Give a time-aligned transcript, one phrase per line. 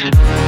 [0.00, 0.39] Bye.